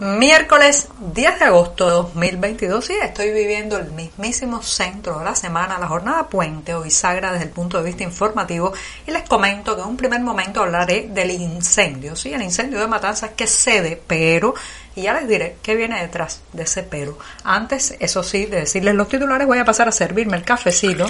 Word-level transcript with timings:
Miércoles 0.00 0.88
10 1.14 1.38
de 1.38 1.44
agosto 1.44 1.86
de 1.86 1.92
2022 1.92 2.90
y 2.90 2.92
estoy 2.94 3.30
viviendo 3.30 3.78
el 3.78 3.92
mismísimo 3.92 4.60
centro 4.60 5.20
de 5.20 5.24
la 5.24 5.36
semana, 5.36 5.78
la 5.78 5.86
jornada 5.86 6.28
puente 6.28 6.74
o 6.74 6.82
bisagra 6.82 7.30
desde 7.30 7.44
el 7.44 7.50
punto 7.50 7.78
de 7.78 7.84
vista 7.84 8.02
informativo 8.02 8.72
y 9.06 9.12
les 9.12 9.22
comento 9.28 9.76
que 9.76 9.82
en 9.82 9.88
un 9.88 9.96
primer 9.96 10.20
momento 10.20 10.62
hablaré 10.62 11.10
del 11.10 11.30
incendio, 11.30 12.16
sí, 12.16 12.34
el 12.34 12.42
incendio 12.42 12.80
de 12.80 12.88
Matanzas 12.88 13.30
que 13.36 13.46
cede, 13.46 14.02
pero 14.04 14.54
y 14.96 15.02
ya 15.02 15.14
les 15.14 15.28
diré 15.28 15.58
qué 15.62 15.76
viene 15.76 16.00
detrás 16.00 16.40
de 16.52 16.64
ese 16.64 16.82
pero. 16.82 17.16
Antes, 17.44 17.94
eso 18.00 18.24
sí, 18.24 18.46
de 18.46 18.60
decirles 18.60 18.96
los 18.96 19.08
titulares 19.08 19.46
voy 19.46 19.58
a 19.58 19.64
pasar 19.64 19.86
a 19.86 19.92
servirme 19.92 20.36
el 20.36 20.44
cafecito 20.44 21.06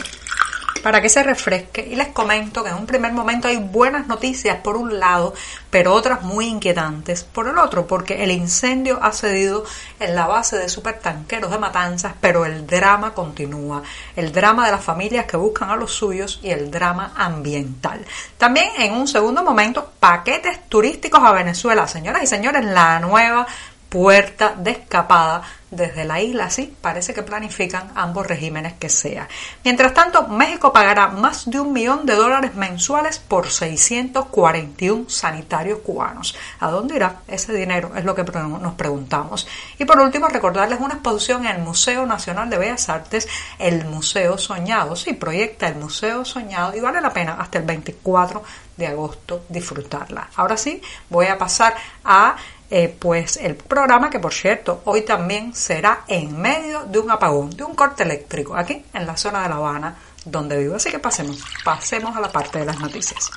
para 0.85 1.01
que 1.01 1.09
se 1.09 1.23
refresque. 1.23 1.81
Y 1.81 1.97
les 1.97 2.09
comento 2.09 2.63
que 2.63 2.69
en 2.69 2.77
un 2.77 2.85
primer 2.85 3.11
momento 3.11 3.49
hay 3.49 3.57
buenas 3.57 4.07
noticias 4.07 4.59
por 4.59 4.77
un 4.77 5.01
lado, 5.01 5.33
pero 5.71 5.95
otras 5.95 6.21
muy 6.21 6.47
inquietantes 6.47 7.25
por 7.25 7.49
el 7.49 7.57
otro, 7.57 7.87
porque 7.87 8.23
el 8.23 8.31
incendio 8.31 8.99
ha 9.03 9.13
cedido 9.13 9.65
en 9.99 10.15
la 10.15 10.27
base 10.27 10.59
de 10.59 10.69
supertanqueros 10.69 11.51
de 11.51 11.57
Matanzas, 11.57 12.13
pero 12.21 12.45
el 12.45 12.67
drama 12.67 13.15
continúa, 13.15 13.83
el 14.15 14.31
drama 14.31 14.67
de 14.67 14.73
las 14.73 14.85
familias 14.85 15.25
que 15.25 15.39
buscan 15.39 15.71
a 15.71 15.77
los 15.77 15.91
suyos 15.91 16.39
y 16.43 16.51
el 16.51 16.71
drama 16.71 17.15
ambiental. 17.17 18.05
También 18.37 18.69
en 18.77 18.93
un 18.93 19.09
segundo 19.09 19.43
momento, 19.43 19.91
paquetes 19.99 20.69
turísticos 20.69 21.23
a 21.25 21.33
Venezuela, 21.33 21.89
señoras 21.89 22.25
y 22.25 22.27
señores, 22.27 22.63
la 22.63 23.01
nueva 23.01 23.47
puerta 23.95 24.57
de 24.59 24.73
escapada 24.73 25.43
desde 25.71 26.05
la 26.05 26.21
isla, 26.21 26.51
sí, 26.51 26.75
parece 26.81 27.15
que 27.15 27.23
planifican 27.23 27.93
ambos 27.95 28.27
regímenes 28.27 28.73
que 28.75 28.89
sea. 28.89 29.29
Mientras 29.63 29.95
tanto, 29.95 30.27
México 30.27 30.73
pagará 30.73 31.09
más 31.09 31.49
de 31.49 31.61
un 31.61 31.73
millón 31.73 32.05
de 32.05 32.15
dólares 32.15 32.57
mensuales 32.57 33.19
por 33.19 33.51
641 33.51 35.09
sanitarios 35.09 35.79
cubanos. 35.81 36.37
¿A 36.59 36.71
dónde 36.71 36.97
irá 36.97 37.21
ese 37.29 37.53
dinero? 37.53 37.93
Es 37.95 38.05
lo 38.05 38.17
que 38.17 38.25
nos 38.25 38.75
preguntamos. 38.75 39.47
Y 39.79 39.85
por 39.85 40.01
último, 40.01 40.27
recordarles 40.27 40.81
una 40.81 40.95
exposición 40.95 41.47
en 41.47 41.57
el 41.57 41.63
Museo 41.63 42.05
Nacional 42.05 42.51
de 42.51 42.59
Bellas 42.59 42.89
Artes, 42.89 43.29
el 43.61 43.85
Museo 43.85 44.39
Soñado. 44.39 44.97
Sí, 44.97 45.13
proyecta 45.13 45.69
el 45.69 45.77
Museo 45.77 46.25
Soñado 46.25 46.77
y 46.77 46.81
vale 46.81 47.01
la 47.01 47.13
pena 47.13 47.37
hasta 47.39 47.59
el 47.59 47.65
24 47.65 48.43
de 48.77 48.87
agosto 48.89 49.45
disfrutarla. 49.49 50.29
Ahora 50.37 50.57
sí, 50.57 50.83
voy 51.09 51.27
a 51.27 51.39
pasar 51.39 51.75
a 52.05 52.37
eh, 52.77 52.93
pues 52.99 53.37
el 53.37 53.55
programa 53.55 54.11
que 54.11 54.19
por 54.19 54.35
cierto 54.35 54.83
hoy 54.87 55.03
también 55.03 55.55
será 55.55 56.01
en 56.09 56.37
medio 56.37 56.85
de 56.87 56.99
un 56.99 57.09
apagón, 57.09 57.51
de 57.51 57.63
un 57.63 57.77
corte 57.77 58.03
eléctrico, 58.03 58.57
aquí 58.57 58.85
en 58.93 59.07
la 59.07 59.17
zona 59.17 59.45
de 59.45 59.49
La 59.49 59.55
Habana 59.55 59.95
donde 60.25 60.59
vivo. 60.59 60.75
Así 60.75 60.91
que 60.91 60.99
pasemos, 60.99 61.41
pasemos 61.65 62.17
a 62.17 62.21
la 62.21 62.33
parte 62.33 62.59
de 62.59 62.65
las 62.65 62.81
noticias. 62.81 63.31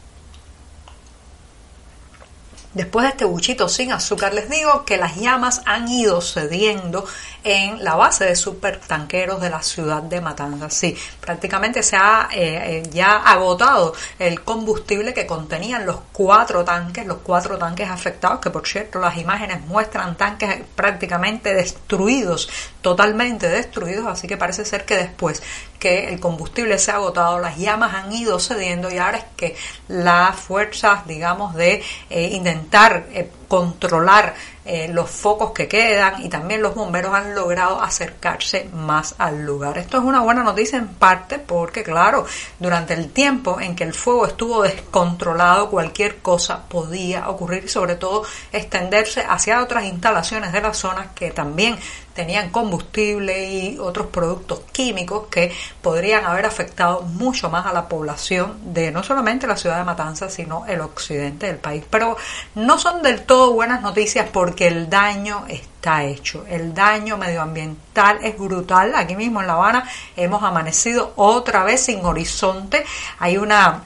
Después 2.74 3.06
de 3.06 3.10
este 3.10 3.26
buchito 3.26 3.70
sin 3.70 3.92
azúcar, 3.92 4.34
les 4.34 4.50
digo 4.50 4.86
que 4.86 4.98
las 4.98 5.16
llamas 5.16 5.62
han 5.66 5.88
ido 5.88 6.22
cediendo 6.22 7.06
en 7.44 7.84
la 7.84 7.96
base 7.96 8.26
de 8.26 8.36
supertanqueros 8.36 9.42
de 9.42 9.50
la 9.50 9.64
ciudad 9.64 10.04
de 10.04 10.22
Matanzas. 10.22 10.74
Sí, 10.74 10.96
prácticamente 11.22 11.82
se 11.82 11.96
ha 11.96 12.28
eh, 12.32 12.84
eh, 12.84 12.90
ya 12.92 13.16
agotado 13.16 13.94
el 14.20 14.44
combustible 14.44 15.14
que 15.14 15.26
contenían 15.26 15.86
los 15.86 15.98
cuatro 16.12 16.64
tanques, 16.64 17.08
los 17.08 17.20
cuatro 17.24 17.58
tanques 17.58 17.90
afectados, 17.90 18.40
que 18.42 18.50
por 18.50 18.68
cierto 18.68 19.00
las 19.00 19.18
imágenes 19.18 19.62
muestran 19.62 20.16
tanques 20.16 20.62
prácticamente 20.76 21.54
destruidos, 21.54 22.50
totalmente 22.82 23.48
destruidos, 23.48 24.06
así 24.08 24.28
que 24.28 24.38
parece 24.38 24.66
ser 24.66 24.86
que 24.86 24.98
después 24.98 25.42
que 25.80 26.10
el 26.10 26.20
combustible 26.20 26.78
se 26.80 26.92
ha 26.92 26.96
agotado, 26.96 27.40
las 27.40 27.58
llamas 27.58 27.94
han 27.94 28.12
ido 28.12 28.40
cediendo 28.40 28.92
y 28.92 28.98
ahora 28.98 29.20
es 29.20 29.26
que 29.36 29.56
las 29.88 30.36
fuerzas, 30.36 31.08
digamos, 31.08 31.54
de 31.56 31.84
eh, 32.10 32.30
intentar 32.34 32.67
eh, 33.12 33.30
controlar 33.48 34.36
eh, 34.70 34.90
los 34.90 35.10
focos 35.10 35.52
que 35.52 35.70
quedan 35.70 36.22
y 36.26 36.28
también 36.28 36.62
los 36.62 36.76
bomberos 36.76 37.14
han 37.14 37.34
logrado 37.34 37.82
acercarse 37.82 38.70
más 38.74 39.16
al 39.18 39.46
lugar. 39.46 39.78
Esto 39.78 39.98
es 39.98 40.04
una 40.04 40.20
buena 40.20 40.44
noticia 40.44 40.78
en 40.78 40.90
parte 40.90 41.40
porque, 41.40 41.84
claro, 41.84 42.26
durante 42.60 42.94
el 42.94 43.10
tiempo 43.10 43.62
en 43.62 43.78
que 43.78 43.86
el 43.86 43.94
fuego 43.94 44.26
estuvo 44.26 44.64
descontrolado, 44.64 45.70
cualquier 45.70 46.18
cosa 46.18 46.68
podía 46.68 47.30
ocurrir 47.30 47.64
y 47.64 47.70
sobre 47.70 47.96
todo 47.96 48.24
extenderse 48.52 49.22
hacia 49.22 49.64
otras 49.64 49.86
instalaciones 49.86 50.52
de 50.52 50.60
la 50.60 50.74
zona 50.74 51.14
que 51.16 51.32
también 51.32 51.78
tenían 52.18 52.50
combustible 52.50 53.48
y 53.48 53.78
otros 53.78 54.08
productos 54.08 54.62
químicos 54.72 55.28
que 55.30 55.54
podrían 55.84 56.26
haber 56.26 56.48
afectado 56.48 57.04
mucho 57.04 57.48
más 57.52 57.68
a 57.68 57.74
la 57.74 57.88
población 57.88 58.74
de 58.74 58.92
no 58.92 59.04
solamente 59.04 59.46
la 59.46 59.56
ciudad 59.56 59.78
de 59.78 59.84
Matanzas, 59.84 60.34
sino 60.34 60.66
el 60.66 60.82
occidente 60.82 61.46
del 61.46 61.58
país. 61.58 61.86
Pero 61.88 62.18
no 62.56 62.80
son 62.80 63.04
del 63.04 63.22
todo 63.22 63.37
buenas 63.38 63.82
noticias 63.82 64.28
porque 64.32 64.68
el 64.68 64.90
daño 64.90 65.46
está 65.48 66.04
hecho. 66.04 66.46
El 66.48 66.74
daño 66.74 67.18
medioambiental 67.18 68.20
es 68.24 68.38
brutal. 68.38 68.94
Aquí 68.96 69.16
mismo 69.16 69.42
en 69.42 69.48
La 69.48 69.54
Habana 69.54 69.90
hemos 70.16 70.44
amanecido 70.44 71.14
otra 71.16 71.64
vez 71.64 71.82
sin 71.82 72.04
horizonte. 72.06 72.84
Hay 73.20 73.38
una 73.38 73.84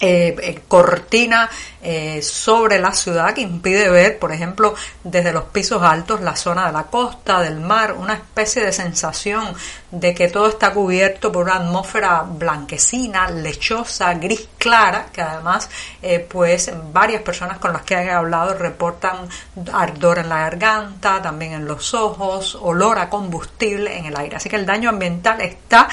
eh, 0.00 0.36
eh, 0.40 0.60
cortina 0.68 1.50
eh, 1.82 2.22
sobre 2.22 2.78
la 2.78 2.92
ciudad 2.92 3.34
que 3.34 3.40
impide 3.40 3.90
ver, 3.90 4.20
por 4.20 4.30
ejemplo, 4.30 4.76
desde 5.02 5.32
los 5.32 5.44
pisos 5.44 5.82
altos 5.82 6.20
la 6.20 6.36
zona 6.36 6.66
de 6.66 6.72
la 6.72 6.84
costa, 6.84 7.40
del 7.40 7.58
mar, 7.60 7.94
una 7.94 8.14
especie 8.14 8.64
de 8.64 8.72
sensación 8.72 9.52
de 9.90 10.14
que 10.14 10.28
todo 10.28 10.50
está 10.50 10.72
cubierto 10.72 11.32
por 11.32 11.46
una 11.46 11.56
atmósfera 11.56 12.22
blanquecina, 12.22 13.28
lechosa, 13.28 14.14
gris 14.14 14.48
clara, 14.56 15.06
que 15.12 15.22
además, 15.22 15.68
pues 16.28 16.70
varias 16.92 17.22
personas 17.22 17.58
con 17.58 17.72
las 17.72 17.82
que 17.82 17.94
he 17.94 18.10
hablado 18.10 18.54
reportan 18.54 19.28
ardor 19.72 20.18
en 20.18 20.28
la 20.28 20.40
garganta, 20.40 21.20
también 21.22 21.54
en 21.54 21.64
los 21.66 21.94
ojos, 21.94 22.56
olor 22.60 22.98
a 22.98 23.08
combustible 23.08 23.96
en 23.96 24.06
el 24.06 24.16
aire. 24.16 24.36
Así 24.36 24.48
que 24.48 24.56
el 24.56 24.66
daño 24.66 24.90
ambiental 24.90 25.40
está, 25.40 25.88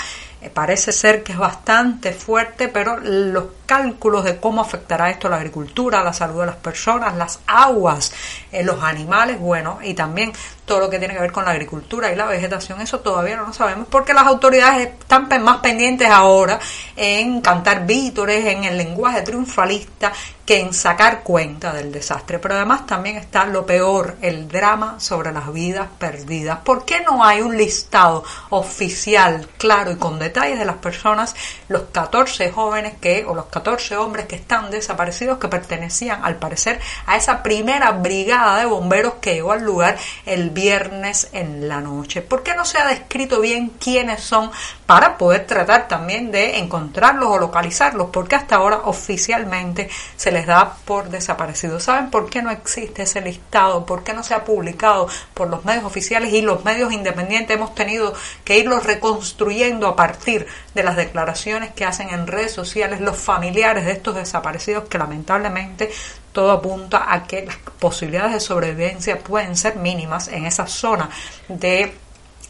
parece 0.54 0.92
ser 0.92 1.24
que 1.24 1.32
es 1.32 1.38
bastante 1.38 2.12
fuerte, 2.12 2.68
pero 2.68 2.98
los 2.98 3.46
cálculos 3.66 4.24
de 4.24 4.38
cómo 4.38 4.62
afectará 4.62 5.10
esto 5.10 5.28
a 5.28 5.32
la 5.32 5.38
agricultura, 5.38 6.04
la 6.04 6.14
salud 6.14 6.42
de 6.42 6.48
las 6.48 6.56
personas, 6.56 7.16
las 7.16 7.40
aguas, 7.48 8.12
eh, 8.52 8.64
los 8.64 8.84
animales, 8.84 9.40
bueno, 9.40 9.80
y 9.84 9.94
también 9.94 10.32
todo 10.66 10.80
lo 10.80 10.90
que 10.90 11.00
tiene 11.00 11.14
que 11.14 11.20
ver 11.22 11.32
con 11.32 11.46
la 11.46 11.52
agricultura 11.52 12.12
y 12.12 12.16
la 12.16 12.26
vegetación, 12.26 12.82
eso 12.82 13.00
todavía 13.00 13.38
no 13.38 13.46
lo 13.46 13.54
sabemos 13.54 13.88
porque 13.90 14.14
las 14.14 14.26
autoridades 14.26 14.90
están 15.00 15.28
más 15.44 15.58
pendientes 15.58 16.10
ahora 16.10 16.60
en 16.96 17.42
cantar 17.42 17.86
vítores, 17.86 18.46
en 18.46 18.64
el 18.64 18.78
lenguaje 18.78 19.22
triunfalista 19.22 20.12
que 20.46 20.60
en 20.60 20.74
sacar 20.74 21.24
cuenta 21.24 21.74
del 21.74 21.92
desastre. 21.92 22.40
Pero 22.40 22.56
además 22.56 22.86
también 22.86 23.18
está 23.18 23.46
lo 23.46 23.66
peor, 23.66 24.18
el 24.22 24.48
drama 24.48 25.00
sobre 25.00 25.32
las 25.32 25.52
vidas 25.52 25.88
perdidas. 25.98 26.60
¿Por 26.60 26.86
qué 26.86 27.02
no 27.02 27.24
hay 27.24 27.42
un 27.42 27.58
listado 27.58 28.24
oficial, 28.50 29.48
claro 29.58 29.92
y 29.92 29.96
con 29.96 30.20
detalles 30.20 30.60
de 30.60 30.66
las 30.66 30.78
personas, 30.78 31.36
los 31.68 31.84
14 31.92 32.52
jóvenes 32.52 32.94
que, 33.02 33.26
o 33.26 33.34
los 33.34 33.46
14 33.56 33.96
hombres 33.96 34.26
que 34.26 34.36
están 34.36 34.70
desaparecidos, 34.70 35.38
que 35.38 35.48
pertenecían 35.48 36.26
al 36.26 36.36
parecer 36.36 36.82
a 37.06 37.16
esa 37.16 37.42
primera 37.42 37.92
brigada 37.92 38.60
de 38.60 38.66
bomberos 38.66 39.14
que 39.22 39.36
llegó 39.36 39.54
al 39.54 39.64
lugar 39.64 39.98
el 40.26 40.50
viernes 40.50 41.30
en 41.32 41.70
la 41.70 41.80
noche? 41.80 42.22
¿Por 42.22 42.44
qué 42.44 42.54
no 42.54 42.66
se 42.66 42.80
ha 42.80 42.86
descrito 42.86 43.40
bien 43.40 43.72
quiénes 43.80 44.22
son 44.22 44.52
para 44.86 45.18
poder 45.18 45.48
tratar 45.48 45.88
también 45.88 46.32
de 46.32 46.58
encontrarlos 46.58 47.30
o 47.30 47.38
localizarlos? 47.38 48.10
Porque 48.12 48.36
hasta 48.36 48.58
ahora 48.58 48.82
oficialmente 48.84 49.90
se 50.18 50.34
les 50.34 50.46
da 50.46 50.76
por 50.84 51.08
desaparecidos. 51.08 51.84
¿Saben 51.84 52.12
por 52.12 52.30
qué 52.30 52.42
no 52.42 52.52
existe 52.52 53.04
ese 53.04 53.22
listado? 53.22 53.86
¿Por 53.86 54.04
qué 54.04 54.14
no 54.14 54.22
se 54.22 54.34
ha 54.34 54.44
publicado 54.44 55.08
por 55.34 55.50
los 55.50 55.64
medios 55.64 55.86
oficiales 55.86 56.34
y 56.34 56.42
los 56.42 56.66
medios 56.66 56.92
independientes? 56.92 57.56
Hemos 57.56 57.74
tenido 57.74 58.14
que 58.44 58.58
irlos 58.58 58.84
reconstruyendo 58.84 59.88
a 59.88 59.96
partir 59.96 60.46
de 60.74 60.84
las 60.84 60.98
declaraciones 60.98 61.72
que 61.72 61.86
hacen 61.86 62.10
en 62.10 62.28
redes 62.28 62.52
sociales 62.52 63.00
los 63.00 63.16
familiares 63.16 63.45
de 63.54 63.92
estos 63.92 64.16
desaparecidos 64.16 64.86
que 64.86 64.98
lamentablemente 64.98 65.92
todo 66.32 66.52
apunta 66.52 67.12
a 67.12 67.24
que 67.24 67.46
las 67.46 67.56
posibilidades 67.80 68.34
de 68.34 68.40
sobrevivencia 68.40 69.20
pueden 69.20 69.56
ser 69.56 69.76
mínimas 69.78 70.28
en 70.28 70.46
esa 70.46 70.68
zona 70.68 71.10
de 71.48 71.94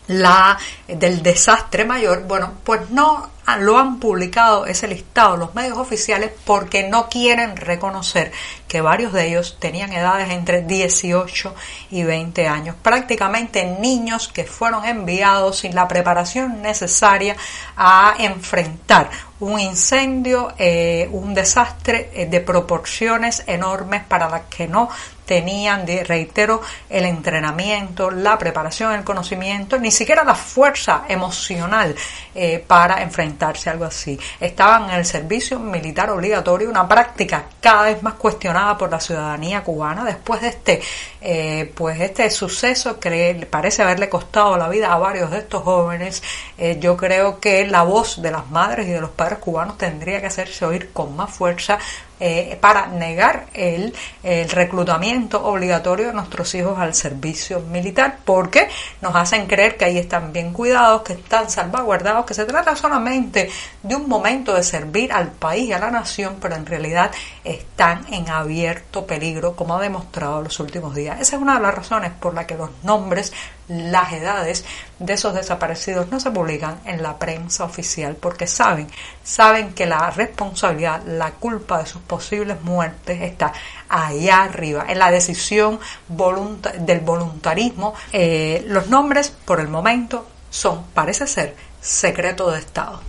la 0.08 0.58
del 0.88 1.24
desastre 1.24 1.86
mayor, 1.86 2.24
bueno, 2.24 2.54
pues 2.64 2.90
no 2.92 3.35
lo 3.60 3.78
han 3.78 4.00
publicado 4.00 4.66
ese 4.66 4.88
listado 4.88 5.38
los 5.38 5.54
medios 5.56 5.78
oficiales 5.78 6.32
porque 6.46 6.88
no 6.88 7.10
quieren 7.10 7.56
reconocer 7.56 8.32
que 8.68 8.82
varios 8.82 9.14
de 9.14 9.28
ellos 9.28 9.58
tenían 9.60 9.94
edades 9.94 10.30
entre 10.32 10.64
18 10.64 11.56
y 11.92 12.04
20 12.04 12.48
años, 12.48 12.76
prácticamente 12.82 13.66
niños 13.80 14.28
que 14.28 14.44
fueron 14.46 14.86
enviados 14.86 15.60
sin 15.60 15.76
la 15.76 15.88
preparación 15.88 16.62
necesaria 16.62 17.36
a 17.78 18.16
enfrentar 18.18 19.10
un 19.40 19.60
incendio, 19.60 20.54
eh, 20.58 21.08
un 21.12 21.34
desastre 21.34 22.10
eh, 22.14 22.26
de 22.26 22.40
proporciones 22.40 23.44
enormes 23.48 24.04
para 24.04 24.30
las 24.30 24.44
que 24.44 24.68
no 24.68 24.90
tenían, 25.26 25.86
reitero, 25.88 26.62
el 26.90 27.06
entrenamiento, 27.06 28.12
la 28.12 28.38
preparación, 28.38 28.94
el 28.94 29.04
conocimiento, 29.04 29.78
ni 29.80 29.92
siquiera 29.92 30.24
la 30.24 30.36
fuerza 30.36 31.04
emocional 31.10 31.96
eh, 32.36 32.64
para 32.66 33.02
enfrentarse 33.02 33.35
algo 33.70 33.86
así. 33.86 34.20
Estaban 34.40 34.90
en 34.90 34.98
el 34.98 35.06
servicio 35.06 35.60
militar 35.60 36.10
obligatorio, 36.10 36.70
una 36.70 36.88
práctica 36.88 37.46
cada 37.60 37.84
vez 37.84 38.04
más 38.04 38.16
cuestionada 38.16 38.78
por 38.78 38.90
la 38.90 39.00
ciudadanía 39.00 39.64
cubana 39.64 40.04
después 40.04 40.42
de 40.42 40.48
este, 40.48 40.82
eh, 41.22 41.72
pues 41.76 42.00
este 42.00 42.30
suceso 42.30 43.00
que 43.00 43.48
parece 43.50 43.82
haberle 43.84 44.10
costado 44.10 44.58
la 44.58 44.70
vida 44.70 44.94
a 44.94 44.98
varios 44.98 45.32
de 45.32 45.40
estos 45.40 45.64
jóvenes. 45.64 46.24
Eh, 46.58 46.78
yo 46.80 46.96
creo 46.98 47.40
que 47.40 47.68
la 47.68 47.84
voz 47.84 48.22
de 48.22 48.32
las 48.32 48.50
madres 48.50 48.88
y 48.88 48.92
de 48.92 49.02
los 49.02 49.12
padres 49.12 49.40
cubanos 49.40 49.78
tendría 49.78 50.22
que 50.22 50.28
hacerse 50.28 50.66
oír 50.66 50.92
con 50.92 51.16
más 51.16 51.32
fuerza 51.32 51.80
eh, 52.20 52.58
para 52.62 52.88
negar 52.88 53.48
el, 53.54 53.94
el, 54.24 54.50
reclutamiento 54.50 55.46
obligatorio 55.46 56.08
de 56.08 56.14
nuestros 56.14 56.56
hijos 56.56 56.80
al 56.80 56.94
servicio 56.94 57.60
militar, 57.60 58.20
porque 58.24 58.70
nos 59.02 59.16
hacen 59.16 59.48
creer 59.48 59.76
que 59.76 59.86
ahí 59.86 59.98
están 59.98 60.32
bien 60.32 60.54
cuidados, 60.54 61.02
que 61.02 61.14
están 61.14 61.50
salvaguardados, 61.50 62.26
que 62.26 62.34
se 62.34 62.46
trata 62.46 62.76
solamente 62.76 63.50
de 63.84 63.96
un 63.96 64.08
momento 64.08 64.54
de 64.54 64.64
servir 64.64 65.12
al 65.12 65.32
país 65.32 65.70
y 65.70 65.74
a 65.74 65.80
la 65.80 65.92
nación, 65.92 66.38
pero 66.40 66.56
en 66.56 66.66
realidad 66.66 67.12
están 67.44 68.06
en 68.12 68.30
abierto 68.30 69.06
peligro, 69.06 69.56
como 69.56 69.76
ha 69.76 69.82
demostrado 69.82 70.42
los 70.42 70.60
últimos 70.60 70.96
días. 70.96 71.20
Esa 71.20 71.36
es 71.36 71.42
una 71.42 71.56
de 71.56 71.62
las 71.62 71.76
razones 71.76 72.12
por 72.20 72.34
la 72.34 72.48
que 72.48 72.56
los 72.56 72.70
nombres 72.84 73.34
las 73.68 74.14
edades 74.14 74.66
de 75.00 75.14
esos 75.14 75.34
desaparecidos 75.34 76.10
no 76.12 76.20
se 76.20 76.32
publican 76.32 76.80
en 76.86 77.02
la 77.02 77.18
prensa 77.18 77.64
oficial 77.64 78.16
porque 78.16 78.48
saben, 78.48 78.88
saben 79.24 79.74
que 79.74 79.86
la 79.86 80.10
responsabilidad, 80.12 81.02
la 81.06 81.32
culpa 81.32 81.80
de 81.80 81.86
sus 81.86 82.02
posibles 82.02 82.62
muertes 82.62 83.22
está 83.22 83.54
allá 83.90 84.44
arriba, 84.44 84.86
en 84.88 85.00
la 85.00 85.12
decisión 85.12 85.80
del 86.08 87.00
voluntarismo. 87.00 87.94
Eh, 88.12 88.64
los 88.68 88.88
nombres, 88.88 89.30
por 89.30 89.60
el 89.60 89.68
momento, 89.68 90.28
son, 90.50 90.84
parece 90.94 91.28
ser, 91.28 91.56
secreto 91.82 92.52
de 92.52 92.60
Estado. 92.60 93.02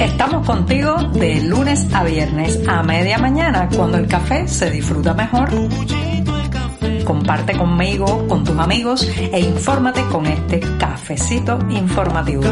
Estamos 0.00 0.46
contigo 0.46 0.94
de 1.12 1.40
lunes 1.42 1.86
a 1.92 2.04
viernes 2.04 2.60
a 2.68 2.82
media 2.82 3.18
mañana, 3.18 3.68
cuando 3.74 3.98
el 3.98 4.06
café 4.06 4.46
se 4.48 4.70
disfruta 4.70 5.12
mejor 5.12 5.50
comparte 7.08 7.56
conmigo, 7.56 8.28
con 8.28 8.44
tus 8.44 8.58
amigos 8.58 9.08
e 9.32 9.40
infórmate 9.40 10.04
con 10.08 10.26
este 10.26 10.60
cafecito 10.78 11.58
informativo. 11.70 12.42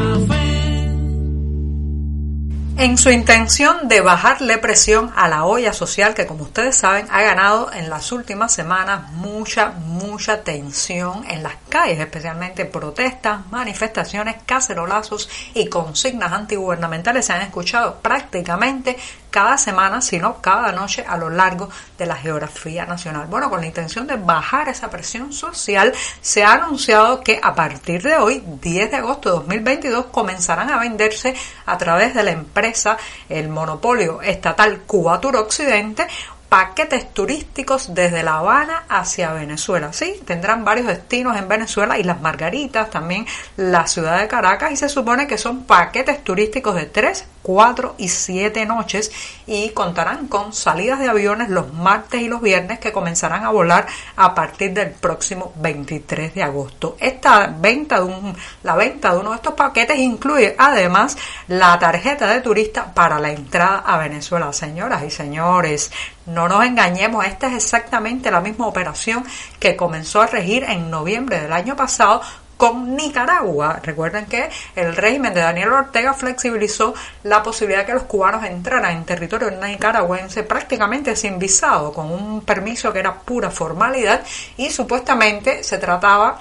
En 2.78 2.96
su 2.96 3.10
intención 3.10 3.86
de 3.88 4.00
bajarle 4.00 4.56
presión 4.56 5.12
a 5.14 5.28
la 5.28 5.44
olla 5.44 5.74
social 5.74 6.14
que 6.14 6.26
como 6.26 6.44
ustedes 6.44 6.74
saben 6.74 7.06
ha 7.10 7.20
ganado 7.20 7.70
en 7.70 7.90
las 7.90 8.12
últimas 8.12 8.52
semanas 8.52 9.12
mucha, 9.12 9.72
mucha 9.72 10.42
tensión 10.42 11.24
en 11.28 11.42
las 11.42 11.56
calles, 11.68 12.00
especialmente 12.00 12.64
protestas, 12.64 13.46
manifestaciones, 13.50 14.36
cacerolazos 14.46 15.28
y 15.52 15.68
consignas 15.68 16.32
antigubernamentales 16.32 17.26
se 17.26 17.34
han 17.34 17.42
escuchado 17.42 17.96
prácticamente 18.00 18.96
cada 19.36 19.58
semana, 19.58 20.00
sino 20.00 20.40
cada 20.40 20.72
noche 20.72 21.04
a 21.06 21.18
lo 21.18 21.28
largo 21.28 21.68
de 21.98 22.06
la 22.06 22.16
geografía 22.16 22.86
nacional. 22.86 23.26
Bueno, 23.26 23.50
con 23.50 23.60
la 23.60 23.66
intención 23.66 24.06
de 24.06 24.16
bajar 24.16 24.70
esa 24.70 24.88
presión 24.88 25.30
social, 25.30 25.92
se 26.22 26.42
ha 26.42 26.54
anunciado 26.54 27.20
que 27.20 27.38
a 27.42 27.54
partir 27.54 28.00
de 28.00 28.16
hoy, 28.16 28.42
10 28.62 28.90
de 28.92 28.96
agosto 28.96 29.28
de 29.28 29.36
2022, 29.36 30.06
comenzarán 30.06 30.70
a 30.70 30.78
venderse 30.78 31.34
a 31.66 31.76
través 31.76 32.14
de 32.14 32.22
la 32.22 32.30
empresa, 32.30 32.96
el 33.28 33.50
monopolio 33.50 34.22
estatal 34.22 34.84
Cuba 34.86 35.20
Tour 35.20 35.36
Occidente, 35.36 36.06
paquetes 36.48 37.12
turísticos 37.12 37.94
desde 37.94 38.22
La 38.22 38.38
Habana 38.38 38.84
hacia 38.88 39.32
Venezuela. 39.32 39.92
Sí, 39.92 40.20
tendrán 40.24 40.64
varios 40.64 40.86
destinos 40.86 41.36
en 41.36 41.48
Venezuela 41.48 41.98
y 41.98 42.04
las 42.04 42.20
Margaritas, 42.20 42.90
también 42.90 43.26
la 43.56 43.86
ciudad 43.86 44.20
de 44.20 44.28
Caracas 44.28 44.72
y 44.72 44.76
se 44.76 44.88
supone 44.88 45.26
que 45.26 45.38
son 45.38 45.64
paquetes 45.64 46.22
turísticos 46.22 46.74
de 46.74 46.86
3, 46.86 47.26
4 47.42 47.94
y 47.98 48.08
7 48.08 48.66
noches 48.66 49.10
y 49.46 49.70
contarán 49.70 50.28
con 50.28 50.52
salidas 50.52 50.98
de 50.98 51.08
aviones 51.08 51.48
los 51.48 51.72
martes 51.72 52.20
y 52.20 52.28
los 52.28 52.40
viernes 52.40 52.78
que 52.78 52.92
comenzarán 52.92 53.44
a 53.44 53.50
volar 53.50 53.86
a 54.16 54.34
partir 54.34 54.72
del 54.72 54.90
próximo 54.90 55.52
23 55.56 56.34
de 56.34 56.42
agosto. 56.42 56.96
Esta 57.00 57.46
venta 57.46 58.00
de 58.00 58.04
un, 58.06 58.36
la 58.62 58.76
venta 58.76 59.12
de 59.12 59.18
uno 59.18 59.30
de 59.30 59.36
estos 59.36 59.54
paquetes 59.54 59.98
incluye 59.98 60.54
además 60.58 61.16
la 61.48 61.78
tarjeta 61.78 62.28
de 62.28 62.40
turista 62.40 62.92
para 62.92 63.18
la 63.18 63.30
entrada 63.30 63.78
a 63.86 63.98
Venezuela. 63.98 64.52
Señoras 64.52 65.04
y 65.04 65.10
señores, 65.10 65.90
no 66.26 66.48
nos 66.48 66.64
engañemos, 66.64 67.24
esta 67.24 67.48
es 67.48 67.54
exactamente 67.54 68.30
la 68.30 68.40
misma 68.40 68.66
operación 68.66 69.24
que 69.58 69.76
comenzó 69.76 70.22
a 70.22 70.26
regir 70.26 70.64
en 70.64 70.90
noviembre 70.90 71.40
del 71.40 71.52
año 71.52 71.76
pasado 71.76 72.20
con 72.56 72.96
Nicaragua. 72.96 73.80
Recuerden 73.82 74.26
que 74.26 74.48
el 74.74 74.96
régimen 74.96 75.34
de 75.34 75.40
Daniel 75.40 75.72
Ortega 75.72 76.14
flexibilizó 76.14 76.94
la 77.22 77.42
posibilidad 77.42 77.80
de 77.80 77.86
que 77.86 77.94
los 77.94 78.04
cubanos 78.04 78.44
entraran 78.44 78.96
en 78.96 79.04
territorio 79.04 79.50
nicaragüense 79.50 80.42
prácticamente 80.42 81.16
sin 81.16 81.38
visado, 81.38 81.92
con 81.92 82.10
un 82.10 82.40
permiso 82.42 82.92
que 82.92 83.00
era 83.00 83.14
pura 83.14 83.50
formalidad 83.50 84.22
y 84.56 84.70
supuestamente 84.70 85.62
se 85.62 85.78
trataba 85.78 86.40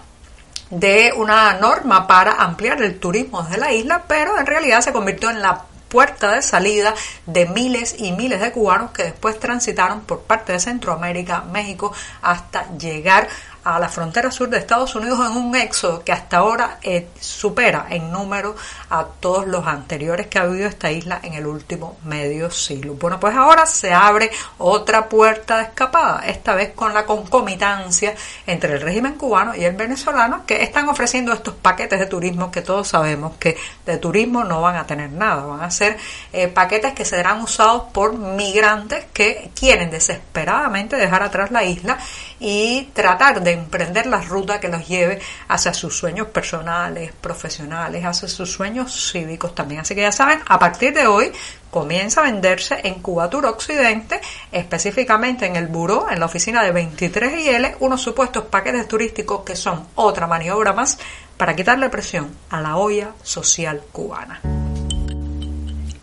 de 0.69 1.13
una 1.15 1.53
norma 1.53 2.07
para 2.07 2.33
ampliar 2.33 2.81
el 2.81 2.99
turismo 2.99 3.43
desde 3.43 3.57
la 3.57 3.71
isla, 3.71 4.03
pero 4.07 4.39
en 4.39 4.45
realidad 4.45 4.81
se 4.81 4.91
convirtió 4.91 5.29
en 5.29 5.41
la 5.41 5.61
puerta 5.95 6.35
de 6.35 6.41
salida 6.41 6.93
de 7.25 7.45
miles 7.45 7.95
y 7.97 8.11
miles 8.11 8.41
de 8.41 8.51
cubanos 8.51 8.91
que 8.91 9.03
después 9.03 9.39
transitaron 9.39 10.01
por 10.01 10.23
parte 10.23 10.51
de 10.51 10.59
Centroamérica, 10.59 11.45
México, 11.53 11.93
hasta 12.21 12.69
llegar 12.77 13.29
a 13.65 13.79
la 13.79 13.89
frontera 13.89 14.29
sur 14.29 14.47
de 14.47 14.59
Estados 14.59 14.93
Unidos 14.95 15.19
en 15.19 15.35
un 15.35 15.55
éxodo 15.55 16.03
que 16.03 16.11
hasta 16.11 16.37
ahora 16.37 16.77
eh, 16.83 17.07
supera 17.19 17.87
en 17.89 18.11
número 18.11 18.55
a 18.91 19.05
todos 19.19 19.47
los 19.47 19.65
anteriores 19.65 20.27
que 20.27 20.37
ha 20.37 20.43
habido 20.43 20.67
esta 20.67 20.91
isla 20.91 21.19
en 21.23 21.33
el 21.33 21.47
último 21.47 21.97
medio 22.03 22.51
siglo. 22.51 22.93
Bueno, 22.93 23.19
pues 23.19 23.35
ahora 23.35 23.65
se 23.65 23.91
abre 23.91 24.29
otra 24.59 25.09
puerta 25.09 25.57
de 25.57 25.63
escapada, 25.63 26.23
esta 26.27 26.53
vez 26.53 26.73
con 26.75 26.93
la 26.93 27.05
concomitancia 27.05 28.13
entre 28.45 28.73
el 28.73 28.81
régimen 28.81 29.15
cubano 29.15 29.55
y 29.55 29.65
el 29.65 29.75
venezolano 29.75 30.45
que 30.45 30.61
están 30.61 30.87
ofreciendo 30.87 31.33
estos 31.33 31.55
paquetes 31.55 31.99
de 31.99 32.05
turismo 32.05 32.51
que 32.51 32.61
todos 32.61 32.87
sabemos 32.87 33.35
que 33.37 33.57
de 33.83 33.97
turismo 33.97 34.43
no 34.43 34.61
van 34.61 34.75
a 34.75 34.85
tener 34.85 35.11
nada, 35.11 35.43
van 35.43 35.63
a 35.63 35.71
ser 35.71 35.97
eh, 36.31 36.47
paquetes 36.49 36.93
que 36.93 37.03
serán 37.03 37.41
usados 37.41 37.85
por 37.91 38.15
migrantes 38.15 39.05
que 39.11 39.49
quieren 39.55 39.89
desesperadamente 39.89 40.97
dejar 40.97 41.23
atrás 41.23 41.49
la 41.49 41.63
isla 41.63 41.97
y 42.39 42.89
tratar 42.93 43.41
de 43.41 43.51
emprender 43.51 44.05
la 44.07 44.21
ruta 44.21 44.59
que 44.59 44.67
los 44.67 44.87
lleve 44.87 45.19
hacia 45.47 45.73
sus 45.73 45.97
sueños 45.97 46.27
personales, 46.27 47.11
profesionales, 47.13 48.03
hacia 48.03 48.27
sus 48.27 48.51
sueños 48.51 49.11
cívicos 49.11 49.55
también. 49.55 49.81
Así 49.81 49.95
que 49.95 50.01
ya 50.01 50.11
saben, 50.11 50.39
a 50.47 50.59
partir 50.59 50.93
de 50.93 51.07
hoy 51.07 51.31
comienza 51.71 52.21
a 52.21 52.23
venderse 52.23 52.79
en 52.83 52.95
Cubatur 52.95 53.45
Occidente, 53.45 54.19
específicamente 54.51 55.45
en 55.45 55.55
el 55.55 55.67
Buró, 55.67 56.09
en 56.09 56.19
la 56.19 56.25
oficina 56.25 56.63
de 56.63 56.73
23IL, 56.73 57.75
unos 57.79 58.01
supuestos 58.01 58.45
paquetes 58.45 58.87
turísticos 58.87 59.43
que 59.43 59.55
son 59.55 59.87
otra 59.95 60.27
maniobra 60.27 60.73
más 60.73 60.97
para 61.37 61.55
quitarle 61.55 61.89
presión 61.89 62.33
a 62.49 62.61
la 62.61 62.77
olla 62.77 63.11
social 63.23 63.81
cubana. 63.91 64.64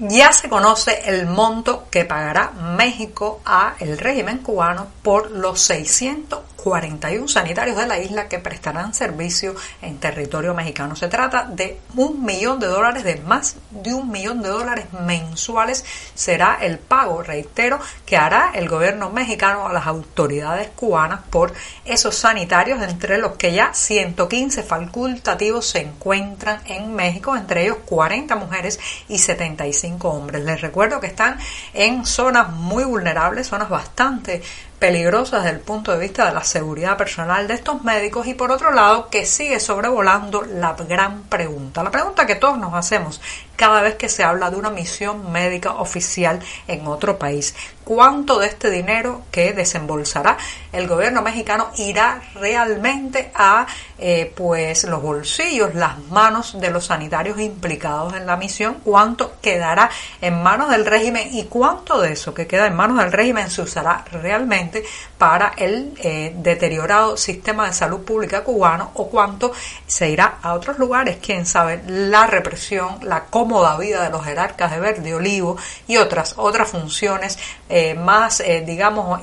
Ya 0.09 0.33
se 0.33 0.49
conoce 0.49 1.03
el 1.07 1.27
monto 1.27 1.87
que 1.89 2.05
pagará 2.05 2.51
México 2.51 3.41
a 3.45 3.77
el 3.79 3.99
régimen 3.99 4.39
cubano 4.39 4.89
por 5.01 5.31
los 5.31 5.61
600 5.61 6.41
41 6.63 7.27
sanitarios 7.29 7.77
de 7.77 7.87
la 7.87 7.99
isla 7.99 8.29
que 8.29 8.39
prestarán 8.39 8.95
servicio 8.95 9.55
en 9.81 9.99
territorio 9.99 10.55
mexicano. 10.55 10.95
Se 10.95 11.09
trata 11.09 11.45
de 11.45 11.79
un 11.97 12.25
millón 12.25 12.61
de 12.61 12.69
dólares, 12.69 13.05
de 13.05 13.17
más 13.17 13.57
de 13.71 13.93
un 13.93 14.11
millón 14.11 14.43
de 14.43 14.49
dólares 14.49 14.87
mensuales 14.93 15.85
será 16.15 16.59
el 16.61 16.79
pago, 16.79 17.23
reitero, 17.23 17.81
que 18.07 18.17
hará 18.17 18.53
el 18.55 18.69
gobierno 18.69 19.11
mexicano 19.11 19.67
a 19.67 19.73
las 19.73 19.87
autoridades 19.87 20.69
cubanas 20.77 21.21
por 21.31 21.53
esos 21.85 22.15
sanitarios, 22.15 22.81
entre 22.83 23.19
los 23.19 23.33
que 23.33 23.53
ya 23.53 23.75
115 23.75 24.63
facultativos 24.63 25.67
se 25.67 25.81
encuentran 25.81 26.61
en 26.67 26.95
México, 26.95 27.37
entre 27.37 27.65
ellos 27.65 27.79
40 27.87 28.37
mujeres 28.37 28.79
y 29.09 29.19
75 29.19 30.09
hombres. 30.09 30.45
Les 30.45 30.61
recuerdo 30.61 31.01
que 31.01 31.09
están 31.09 31.39
en 31.75 32.07
zonas 32.07 32.51
muy 32.51 32.85
vulnerables, 32.85 33.49
zonas 33.49 33.69
bastante 33.69 34.43
peligrosas 34.83 35.45
desde 35.45 35.59
el 35.59 35.63
punto 35.63 35.93
de 35.93 36.01
vista 36.01 36.27
de 36.27 36.35
la 36.35 36.43
seguridad 36.43 36.97
personal 36.97 37.47
de 37.47 37.55
estos 37.55 37.85
médicos 37.85 38.27
y 38.27 38.35
por 38.35 38.51
otro 38.51 38.73
lado 38.73 39.09
que 39.11 39.27
sigue 39.27 39.61
sobrevolando 39.61 40.43
la 40.43 40.73
gran 40.73 41.23
pregunta, 41.23 41.85
la 41.85 41.93
pregunta 41.93 42.27
que 42.27 42.35
todos 42.35 42.59
nos 42.59 42.75
hacemos 42.75 43.21
cada 43.55 43.81
vez 43.81 43.95
que 43.95 44.09
se 44.09 44.25
habla 44.25 44.51
de 44.51 44.57
una 44.57 44.71
misión 44.71 45.31
médica 45.31 45.75
oficial 45.75 46.41
en 46.67 46.85
otro 46.89 47.17
país. 47.17 47.55
¿Cuánto 47.85 48.41
de 48.41 48.49
este 48.49 48.71
dinero 48.71 49.23
que 49.31 49.53
desembolsará 49.53 50.37
el 50.73 50.89
gobierno 50.89 51.23
mexicano 51.23 51.71
irá 51.77 52.23
realmente 52.35 53.31
a 53.35 53.67
eh, 53.99 54.33
pues 54.35 54.85
los 54.85 55.03
bolsillos, 55.03 55.75
las 55.75 55.99
manos 56.11 56.59
de 56.59 56.71
los 56.71 56.87
sanitarios 56.87 57.39
implicados 57.39 58.15
en 58.15 58.27
la 58.27 58.37
misión? 58.37 58.79
¿Cuánto 58.83 59.35
quedará 59.41 59.91
en 60.21 60.43
manos 60.43 60.71
del 60.71 60.87
régimen 60.87 61.29
y 61.33 61.45
cuánto 61.45 62.01
de 62.01 62.13
eso 62.13 62.35
que 62.35 62.47
queda 62.47 62.67
en 62.67 62.75
manos 62.75 62.99
del 62.99 63.13
régimen 63.13 63.51
se 63.51 63.63
usará 63.63 64.05
realmente 64.11 64.83
para 65.19 65.53
el 65.57 65.93
eh, 66.03 66.35
deteriorado 66.37 67.17
sistema 67.17 67.67
de 67.67 67.75
salud 67.75 68.01
pública 68.01 68.43
cubano 68.43 68.91
o 68.95 69.09
cuánto 69.09 69.53
se 69.87 70.11
irá 70.11 70.39
a 70.43 70.55
otros 70.55 70.79
lugares? 70.79 71.19
¿Quién 71.21 71.47
sabe? 71.47 71.83
La 71.87 72.27
represión, 72.27 72.99
la 73.03 73.25
cómoda 73.25 73.77
vida 73.79 74.03
de 74.03 74.11
los 74.11 74.25
jerarcas 74.25 74.71
de 74.71 74.81
verde 74.81 75.15
olivo 75.15 75.57
y 75.87 75.99
otras, 75.99 76.35
otras 76.37 76.69
funciones 76.69 77.39
eh, 77.69 77.95
más, 77.95 78.41
eh, 78.41 78.63
digamos, 78.67 79.21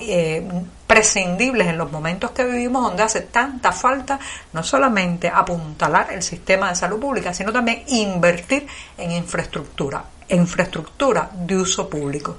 eh, 0.99 1.01
prescindibles 1.01 1.67
en 1.67 1.77
los 1.77 1.91
momentos 1.91 2.31
que 2.31 2.43
vivimos 2.43 2.83
donde 2.83 3.03
hace 3.03 3.21
tanta 3.21 3.71
falta 3.71 4.19
no 4.53 4.63
solamente 4.63 5.29
apuntalar 5.29 6.11
el 6.11 6.21
sistema 6.21 6.69
de 6.69 6.75
salud 6.75 6.99
pública, 6.99 7.33
sino 7.33 7.53
también 7.53 7.83
invertir 7.87 8.67
en 8.97 9.11
infraestructura, 9.11 10.03
infraestructura 10.27 11.29
de 11.33 11.55
uso 11.55 11.89
público. 11.89 12.37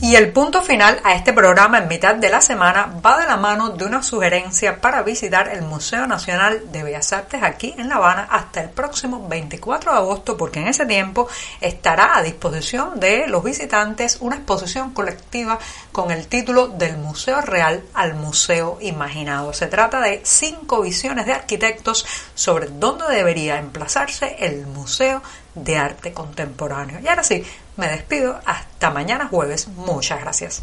Y 0.00 0.14
el 0.14 0.30
punto 0.32 0.62
final 0.62 1.00
a 1.02 1.16
este 1.16 1.32
programa 1.32 1.78
en 1.78 1.88
mitad 1.88 2.14
de 2.14 2.30
la 2.30 2.40
semana 2.40 2.86
va 3.04 3.18
de 3.18 3.26
la 3.26 3.36
mano 3.36 3.70
de 3.70 3.84
una 3.84 4.00
sugerencia 4.00 4.80
para 4.80 5.02
visitar 5.02 5.48
el 5.48 5.62
Museo 5.62 6.06
Nacional 6.06 6.70
de 6.70 6.84
Bellas 6.84 7.12
Artes 7.12 7.42
aquí 7.42 7.74
en 7.76 7.88
La 7.88 7.96
Habana 7.96 8.28
hasta 8.30 8.62
el 8.62 8.70
próximo 8.70 9.26
24 9.28 9.90
de 9.90 9.98
agosto 9.98 10.36
porque 10.36 10.60
en 10.60 10.68
ese 10.68 10.86
tiempo 10.86 11.28
estará 11.60 12.16
a 12.16 12.22
disposición 12.22 13.00
de 13.00 13.26
los 13.26 13.42
visitantes 13.42 14.18
una 14.20 14.36
exposición 14.36 14.94
colectiva 14.94 15.58
con 15.90 16.12
el 16.12 16.28
título 16.28 16.68
Del 16.68 16.96
Museo 16.96 17.40
Real 17.40 17.82
al 17.92 18.14
Museo 18.14 18.78
Imaginado. 18.80 19.52
Se 19.52 19.66
trata 19.66 20.00
de 20.00 20.20
cinco 20.22 20.80
visiones 20.80 21.26
de 21.26 21.32
arquitectos 21.32 22.06
sobre 22.36 22.68
dónde 22.68 23.04
debería 23.08 23.58
emplazarse 23.58 24.36
el 24.38 24.64
Museo 24.64 25.22
de 25.56 25.76
Arte 25.76 26.12
Contemporáneo. 26.12 27.00
Y 27.02 27.08
ahora 27.08 27.24
sí, 27.24 27.44
me 27.78 27.88
despido 27.88 28.38
hasta 28.44 28.90
mañana 28.90 29.28
jueves. 29.28 29.68
Muchas 29.68 30.20
gracias. 30.20 30.62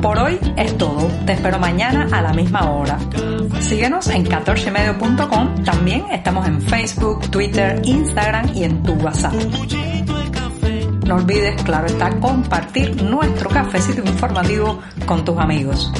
Por 0.00 0.18
hoy 0.18 0.38
es 0.56 0.76
todo. 0.78 1.08
Te 1.26 1.32
espero 1.32 1.58
mañana 1.58 2.08
a 2.12 2.22
la 2.22 2.32
misma 2.32 2.70
hora. 2.70 2.98
Síguenos 3.60 4.08
en 4.08 4.26
14medio.com. 4.26 5.64
También 5.64 6.04
estamos 6.10 6.46
en 6.46 6.60
Facebook, 6.60 7.30
Twitter, 7.30 7.80
Instagram 7.84 8.54
y 8.54 8.64
en 8.64 8.82
tu 8.82 8.92
WhatsApp. 8.94 9.34
No 11.06 11.16
olvides, 11.16 11.60
claro 11.62 11.86
está, 11.86 12.10
compartir 12.20 13.02
nuestro 13.02 13.48
cafecito 13.48 14.02
informativo 14.02 14.80
con 15.06 15.24
tus 15.24 15.38
amigos. 15.38 15.92